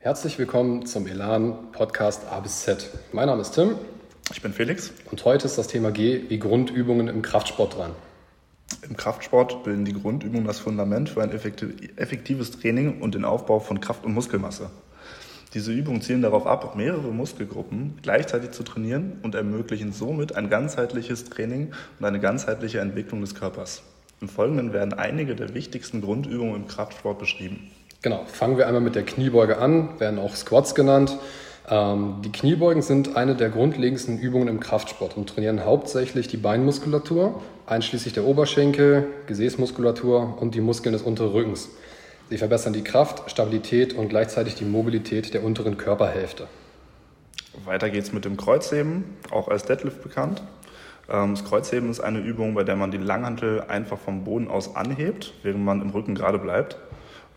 [0.00, 2.88] Herzlich willkommen zum Elan Podcast A bis Z.
[3.12, 3.74] Mein Name ist Tim.
[4.30, 4.92] Ich bin Felix.
[5.10, 7.90] Und heute ist das Thema G wie Grundübungen im Kraftsport dran.
[8.88, 13.80] Im Kraftsport bilden die Grundübungen das Fundament für ein effektives Training und den Aufbau von
[13.80, 14.70] Kraft- und Muskelmasse.
[15.54, 21.24] Diese Übungen zielen darauf ab, mehrere Muskelgruppen gleichzeitig zu trainieren und ermöglichen somit ein ganzheitliches
[21.24, 23.82] Training und eine ganzheitliche Entwicklung des Körpers.
[24.20, 27.72] Im Folgenden werden einige der wichtigsten Grundübungen im Kraftsport beschrieben.
[28.00, 31.18] Genau, fangen wir einmal mit der Kniebeuge an, werden auch Squats genannt.
[31.68, 37.42] Ähm, die Kniebeugen sind eine der grundlegendsten Übungen im Kraftsport und trainieren hauptsächlich die Beinmuskulatur,
[37.66, 41.70] einschließlich der Oberschenkel, Gesäßmuskulatur und die Muskeln des unteren Rückens.
[42.30, 46.46] Sie verbessern die Kraft, Stabilität und gleichzeitig die Mobilität der unteren Körperhälfte.
[47.64, 50.42] Weiter geht's mit dem Kreuzheben, auch als Deadlift bekannt.
[51.10, 54.76] Ähm, das Kreuzheben ist eine Übung, bei der man die Langhantel einfach vom Boden aus
[54.76, 56.76] anhebt, während man im Rücken gerade bleibt.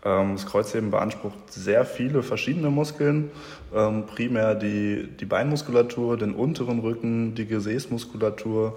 [0.04, 3.30] Ähm, das Kreuzheben beansprucht sehr viele verschiedene Muskeln,
[3.74, 8.76] ähm, primär die, die Beinmuskulatur, den unteren Rücken, die Gesäßmuskulatur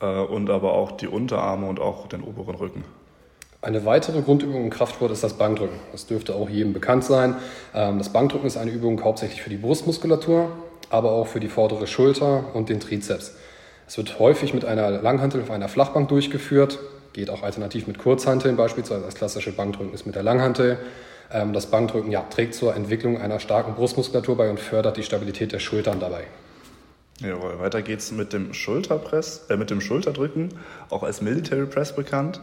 [0.00, 2.84] äh, und aber auch die Unterarme und auch den oberen Rücken.
[3.60, 5.78] Eine weitere Grundübung im Kraftsport ist das Bankdrücken.
[5.92, 7.36] Das dürfte auch jedem bekannt sein.
[7.74, 10.50] Ähm, das Bankdrücken ist eine Übung hauptsächlich für die Brustmuskulatur,
[10.90, 13.36] aber auch für die vordere Schulter und den Trizeps.
[13.86, 16.78] Es wird häufig mit einer Langhantel auf einer Flachbank durchgeführt,
[17.12, 19.04] geht auch alternativ mit Kurzhanteln beispielsweise.
[19.04, 20.78] Das klassische Bankdrücken ist mit der Langhantel.
[21.30, 25.52] Ähm, das Bankdrücken ja, trägt zur Entwicklung einer starken Brustmuskulatur bei und fördert die Stabilität
[25.52, 26.24] der Schultern dabei.
[27.20, 30.50] Jawohl, weiter geht's mit dem Schulterpress, äh, mit dem Schulterdrücken,
[30.90, 32.40] auch als Military Press bekannt.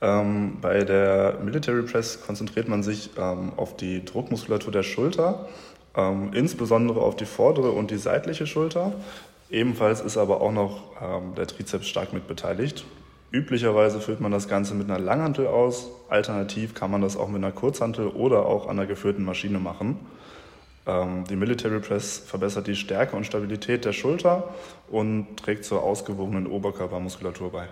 [0.00, 5.48] Ähm, bei der Military Press konzentriert man sich ähm, auf die Druckmuskulatur der Schulter,
[5.96, 8.92] ähm, insbesondere auf die vordere und die seitliche Schulter.
[9.50, 12.84] Ebenfalls ist aber auch noch ähm, der Trizeps stark mit beteiligt.
[13.32, 15.88] Üblicherweise führt man das Ganze mit einer Langhantel aus.
[16.10, 19.96] Alternativ kann man das auch mit einer Kurzhantel oder auch an einer geführten Maschine machen.
[20.86, 24.50] Ähm, die Military Press verbessert die Stärke und Stabilität der Schulter
[24.90, 27.68] und trägt zur ausgewogenen Oberkörpermuskulatur bei.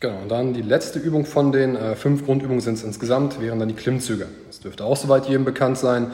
[0.00, 3.58] Genau, und dann die letzte Übung von den äh, fünf Grundübungen sind es insgesamt, wären
[3.58, 4.26] dann die Klimmzüge.
[4.46, 6.12] Das dürfte auch soweit jedem bekannt sein.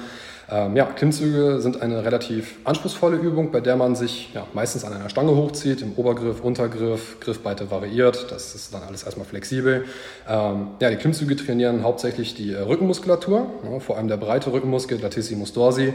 [0.50, 4.94] Ähm, ja, Klimmzüge sind eine relativ anspruchsvolle Übung, bei der man sich ja, meistens an
[4.94, 8.30] einer Stange hochzieht, im Obergriff, Untergriff, Griffbreite variiert.
[8.30, 9.84] Das ist dann alles erstmal flexibel.
[10.26, 14.98] Ähm, ja, die Klimmzüge trainieren hauptsächlich die äh, Rückenmuskulatur, ja, vor allem der breite Rückenmuskel,
[15.00, 15.92] Latissimus dorsi.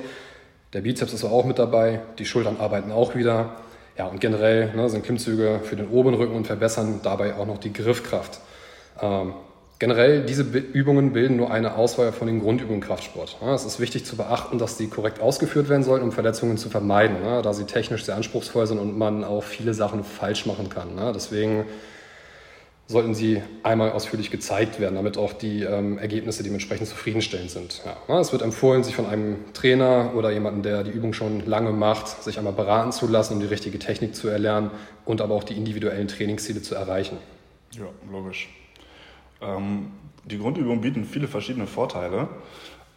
[0.73, 3.55] Der Bizeps ist auch mit dabei, die Schultern arbeiten auch wieder.
[3.97, 7.59] Ja, und generell ne, sind Klimmzüge für den oberen Rücken und verbessern dabei auch noch
[7.59, 8.39] die Griffkraft.
[9.01, 9.33] Ähm,
[9.83, 13.35] generell, diese Übungen bilden nur eine Auswahl von den Grundübungen im Kraftsport.
[13.53, 17.17] Es ist wichtig zu beachten, dass die korrekt ausgeführt werden sollen, um Verletzungen zu vermeiden,
[17.21, 20.87] da sie technisch sehr anspruchsvoll sind und man auch viele Sachen falsch machen kann.
[21.13, 21.65] Deswegen
[22.87, 27.81] sollten sie einmal ausführlich gezeigt werden, damit auch die ähm, Ergebnisse dementsprechend zufriedenstellend sind.
[28.07, 32.23] Es wird empfohlen, sich von einem Trainer oder jemandem, der die Übung schon lange macht,
[32.23, 34.71] sich einmal beraten zu lassen, um die richtige Technik zu erlernen
[35.03, 37.17] und aber auch die individuellen Trainingsziele zu erreichen.
[37.71, 38.47] Ja, logisch.
[39.43, 39.91] Ähm,
[40.25, 42.29] die Grundübungen bieten viele verschiedene Vorteile.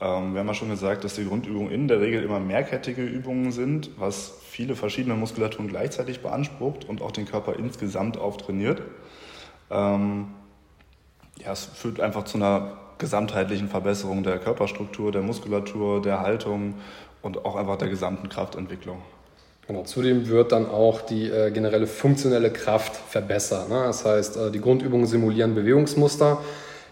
[0.00, 3.50] Ähm, wir haben ja schon gesagt, dass die Grundübungen in der Regel immer mehrkettige Übungen
[3.52, 8.82] sind, was viele verschiedene Muskulaturen gleichzeitig beansprucht und auch den Körper insgesamt auftrainiert.
[9.70, 10.28] Ähm,
[11.44, 16.74] ja, es führt einfach zu einer gesamtheitlichen Verbesserung der Körperstruktur, der Muskulatur, der Haltung
[17.22, 19.02] und auch einfach der gesamten Kraftentwicklung.
[19.68, 23.68] Genau, zudem wird dann auch die äh, generelle funktionelle Kraft verbessert.
[23.68, 23.82] Ne?
[23.84, 26.40] Das heißt, äh, die Grundübungen simulieren Bewegungsmuster,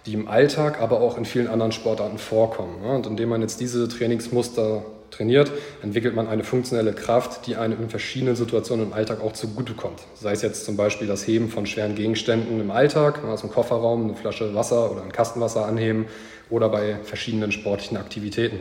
[0.06, 2.82] die im Alltag, aber auch in vielen anderen Sportarten vorkommen.
[2.82, 2.96] Ne?
[2.96, 5.52] Und indem man jetzt diese Trainingsmuster trainiert,
[5.82, 10.00] entwickelt man eine funktionelle Kraft, die einem in verschiedenen Situationen im Alltag auch zugutekommt.
[10.14, 14.04] Sei es jetzt zum Beispiel das Heben von schweren Gegenständen im Alltag, aus dem Kofferraum
[14.04, 16.06] eine Flasche Wasser oder ein Kastenwasser anheben
[16.50, 18.58] oder bei verschiedenen sportlichen Aktivitäten.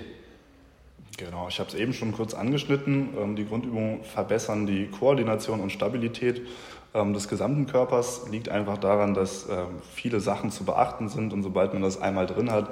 [1.18, 3.10] Genau, ich habe es eben schon kurz angeschnitten.
[3.20, 6.42] Ähm, die Grundübungen verbessern die Koordination und Stabilität
[6.94, 8.28] ähm, des gesamten Körpers.
[8.32, 12.26] Liegt einfach daran, dass ähm, viele Sachen zu beachten sind und sobald man das einmal
[12.26, 12.70] drin hat,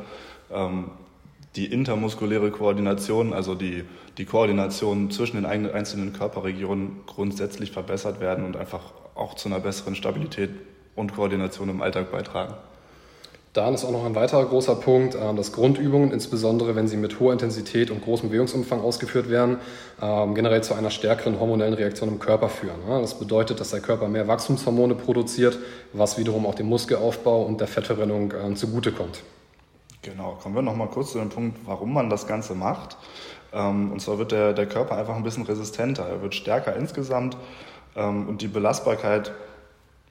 [1.56, 3.86] die intermuskuläre Koordination, also die,
[4.18, 9.96] die Koordination zwischen den einzelnen Körperregionen grundsätzlich verbessert werden und einfach auch zu einer besseren
[9.96, 10.50] Stabilität
[10.96, 12.54] und Koordination im Alltag beitragen.
[13.54, 17.20] Dann ist auch noch ein weiterer großer Punkt, ähm, dass Grundübungen, insbesondere wenn sie mit
[17.20, 19.58] hoher Intensität und großem Bewegungsumfang ausgeführt werden,
[20.02, 22.80] ähm, generell zu einer stärkeren hormonellen Reaktion im Körper führen.
[22.88, 25.60] Das bedeutet, dass der Körper mehr Wachstumshormone produziert,
[25.92, 29.22] was wiederum auch dem Muskelaufbau und der Fettverbrennung ähm, zugutekommt.
[30.02, 32.98] Genau, kommen wir nochmal kurz zu dem Punkt, warum man das Ganze macht.
[33.52, 37.38] Und zwar wird der, der Körper einfach ein bisschen resistenter, er wird stärker insgesamt
[37.94, 39.32] und die Belastbarkeit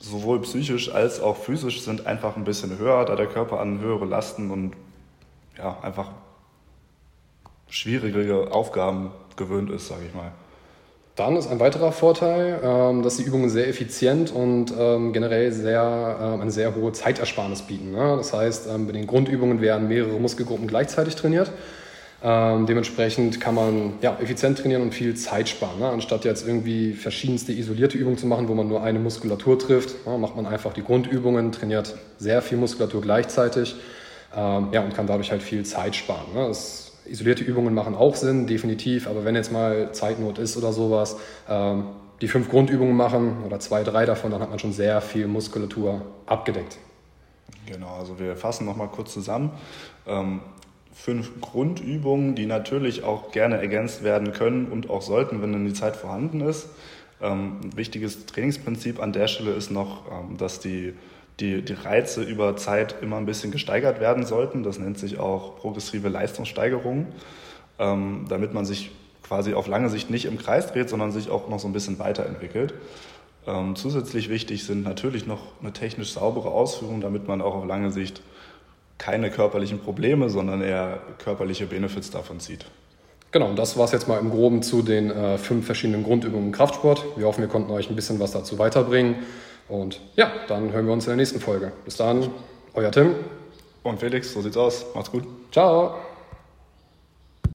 [0.00, 4.06] sowohl psychisch als auch physisch sind einfach ein bisschen höher, da der Körper an höhere
[4.06, 4.72] Lasten und
[5.56, 6.10] ja, einfach
[7.68, 10.32] schwierige Aufgaben gewöhnt ist, sage ich mal.
[11.16, 16.18] Dann ist ein weiterer Vorteil, ähm, dass die Übungen sehr effizient und ähm, generell sehr,
[16.20, 17.92] ähm, eine sehr hohe Zeitersparnis bieten.
[17.92, 18.14] Ne?
[18.16, 21.52] Das heißt, bei den Grundübungen werden mehrere Muskelgruppen gleichzeitig trainiert.
[22.22, 25.78] Dementsprechend kann man ja, effizient trainieren und viel Zeit sparen.
[25.78, 25.88] Ne?
[25.88, 30.18] Anstatt jetzt irgendwie verschiedenste isolierte Übungen zu machen, wo man nur eine Muskulatur trifft, ne?
[30.18, 33.74] macht man einfach die Grundübungen, trainiert sehr viel Muskulatur gleichzeitig
[34.32, 36.26] ja, und kann dadurch halt viel Zeit sparen.
[36.34, 41.16] Das isolierte Übungen machen auch Sinn, definitiv, aber wenn jetzt mal Zeitnot ist oder sowas,
[41.48, 41.86] ähm,
[42.20, 46.02] die fünf Grundübungen machen oder zwei, drei davon, dann hat man schon sehr viel Muskulatur
[46.26, 46.78] abgedeckt.
[47.66, 49.52] Genau, also wir fassen nochmal kurz zusammen.
[50.92, 55.72] Fünf Grundübungen, die natürlich auch gerne ergänzt werden können und auch sollten, wenn dann die
[55.72, 56.68] Zeit vorhanden ist.
[57.22, 60.94] Ähm, ein wichtiges Trainingsprinzip an der Stelle ist noch, ähm, dass die
[61.38, 64.62] die, die Reize über Zeit immer ein bisschen gesteigert werden sollten.
[64.62, 67.06] Das nennt sich auch progressive Leistungssteigerung,
[67.78, 68.90] ähm, damit man sich
[69.22, 71.98] quasi auf lange Sicht nicht im Kreis dreht, sondern sich auch noch so ein bisschen
[71.98, 72.74] weiterentwickelt.
[73.74, 78.20] Zusätzlich wichtig sind natürlich noch eine technisch saubere Ausführung, damit man auch auf lange Sicht
[79.00, 82.66] keine körperlichen Probleme, sondern eher körperliche Benefits davon zieht.
[83.32, 86.48] Genau, und das war es jetzt mal im Groben zu den äh, fünf verschiedenen Grundübungen
[86.48, 87.04] im Kraftsport.
[87.16, 89.16] Wir hoffen, wir konnten euch ein bisschen was dazu weiterbringen.
[89.68, 91.72] Und ja, dann hören wir uns in der nächsten Folge.
[91.84, 92.28] Bis dann,
[92.74, 93.14] euer Tim.
[93.82, 94.84] Und Felix, so sieht's aus.
[94.94, 95.24] Macht's gut.
[95.52, 96.09] Ciao.